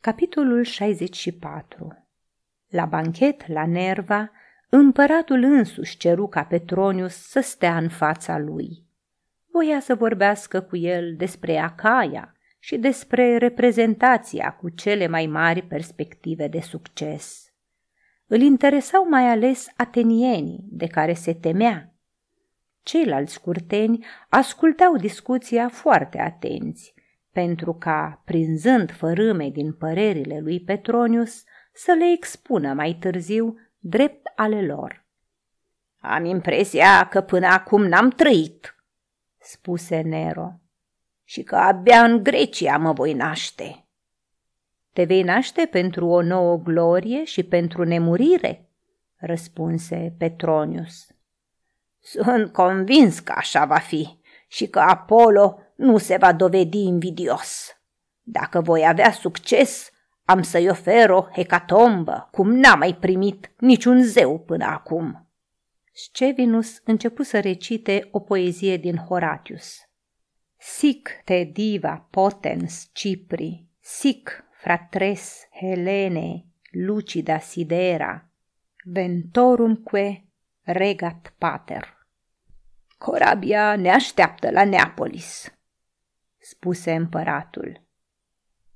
[0.00, 2.06] Capitolul 64
[2.68, 4.30] La banchet la Nerva,
[4.68, 8.84] împăratul însuși ceru ca Petronius să stea în fața lui.
[9.52, 16.48] Voia să vorbească cu el despre Acaia și despre reprezentația cu cele mai mari perspective
[16.48, 17.52] de succes.
[18.26, 21.94] Îl interesau mai ales atenienii, de care se temea.
[22.82, 26.94] Ceilalți curteni ascultau discuția foarte atenți,
[27.38, 34.66] pentru ca, prinzând fărâme din părerile lui Petronius, să le expună mai târziu drept ale
[34.66, 35.06] lor.
[35.98, 38.76] Am impresia că până acum n-am trăit,
[39.38, 40.60] spuse Nero,
[41.24, 43.86] și că abia în Grecia mă voi naște.
[44.92, 48.68] Te vei naște pentru o nouă glorie și pentru nemurire?
[49.16, 51.06] răspunse Petronius.
[51.98, 57.72] Sunt convins că așa va fi și că Apollo nu se va dovedi invidios.
[58.22, 59.90] Dacă voi avea succes,
[60.24, 65.28] am să-i ofer o hecatombă, cum n-a mai primit niciun zeu până acum.
[65.92, 69.76] Scevinus începu să recite o poezie din Horatius.
[70.56, 78.30] Sic te diva potens Cipri, sic fratres Helene, lucida sidera,
[78.84, 80.24] ventorumque
[80.62, 81.96] regat pater.
[82.98, 85.52] Corabia ne așteaptă la Neapolis,
[86.48, 87.82] spuse împăratul.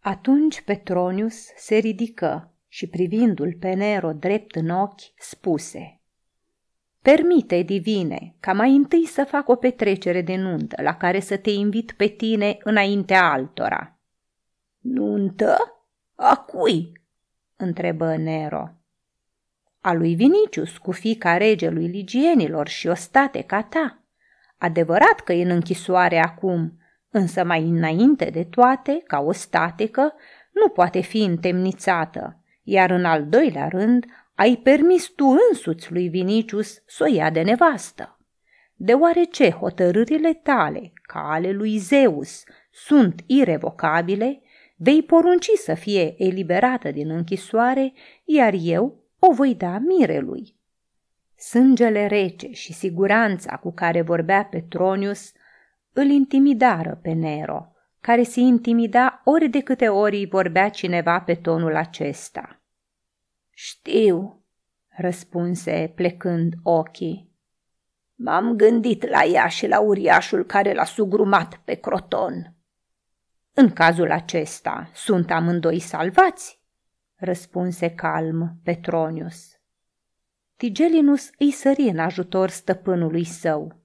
[0.00, 6.00] Atunci Petronius se ridică și privindu-l pe Nero drept în ochi, spuse
[7.02, 11.50] Permite, divine, ca mai întâi să fac o petrecere de nuntă la care să te
[11.50, 13.98] invit pe tine înaintea altora.
[14.78, 15.56] Nuntă?
[16.14, 16.92] A cui?
[17.56, 18.70] întrebă Nero.
[19.80, 24.02] A lui Vinicius, cu fica regelui ligienilor și o state ca ta.
[24.58, 26.78] Adevărat că e în închisoare acum,
[27.14, 30.14] însă mai înainte de toate, ca o statecă,
[30.52, 36.82] nu poate fi întemnițată, iar în al doilea rând ai permis tu însuți lui Vinicius
[36.86, 38.18] să o ia de nevastă.
[38.74, 44.42] Deoarece hotărârile tale, ca ale lui Zeus, sunt irevocabile,
[44.76, 47.92] vei porunci să fie eliberată din închisoare,
[48.24, 50.56] iar eu o voi da mirelui.
[51.36, 55.32] Sângele rece și siguranța cu care vorbea Petronius
[55.94, 61.34] îl intimidară pe Nero, care se intimida ori de câte ori îi vorbea cineva pe
[61.34, 62.62] tonul acesta.
[63.50, 64.44] Știu,
[64.88, 67.32] răspunse plecând ochii.
[68.14, 72.54] M-am gândit la ea și la uriașul care l-a sugrumat pe Croton.
[73.52, 76.60] În cazul acesta sunt amândoi salvați,
[77.14, 79.58] răspunse calm Petronius.
[80.56, 83.83] Tigelinus îi sări în ajutor stăpânului său.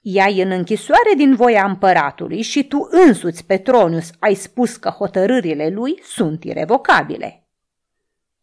[0.00, 5.68] Ea e în închisoare din voia împăratului și tu însuți, Petronius, ai spus că hotărârile
[5.68, 7.44] lui sunt irevocabile.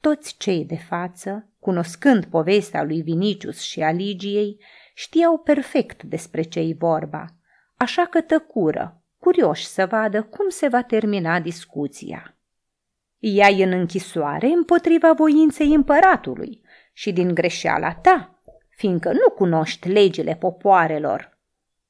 [0.00, 4.60] Toți cei de față, cunoscând povestea lui Vinicius și a Ligiei,
[4.94, 7.24] știau perfect despre ce-i vorba,
[7.76, 12.36] așa că tăcură, curioși să vadă cum se va termina discuția.
[13.18, 16.60] Ea e în închisoare împotriva voinței împăratului
[16.92, 21.31] și din greșeala ta, fiindcă nu cunoști legile popoarelor,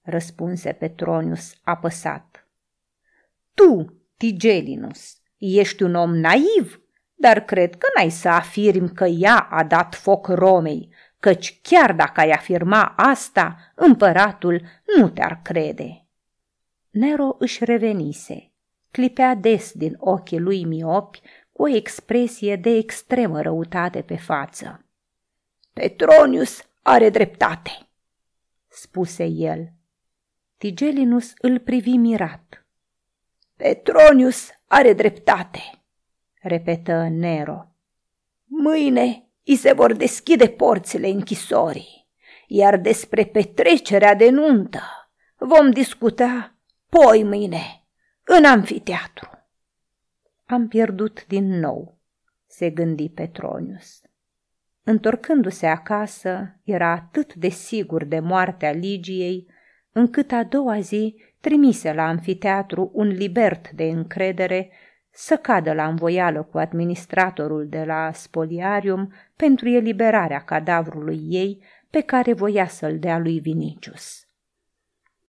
[0.02, 2.48] răspunse Petronius apăsat.
[3.54, 6.82] Tu, Tigelinus, ești un om naiv,
[7.14, 12.20] dar cred că n-ai să afirmi că ea a dat foc Romei, căci chiar dacă
[12.20, 14.62] ai afirma asta, împăratul
[14.96, 16.06] nu te-ar crede.
[16.90, 18.52] Nero își revenise.
[18.90, 21.20] Clipea des din ochii lui miopi
[21.52, 24.86] cu o expresie de extremă răutate pe față.
[25.72, 27.70] Petronius are dreptate,
[28.68, 29.72] spuse el.
[30.62, 32.66] Tigelinus îl privi mirat.
[33.56, 35.60] Petronius are dreptate,
[36.40, 37.74] repetă Nero.
[38.44, 42.08] Mâine îi se vor deschide porțile închisorii,
[42.46, 44.80] iar despre petrecerea de nuntă
[45.38, 46.56] vom discuta
[46.88, 47.86] poi mâine
[48.24, 49.30] în amfiteatru.
[50.46, 51.98] Am pierdut din nou,
[52.46, 54.00] se gândi Petronius.
[54.82, 59.60] Întorcându-se acasă, era atât de sigur de moartea Ligiei,
[59.92, 64.70] încât a doua zi trimise la anfiteatru un libert de încredere
[65.10, 72.32] să cadă la învoială cu administratorul de la spoliarium pentru eliberarea cadavrului ei pe care
[72.32, 74.26] voia să-l dea lui Vinicius.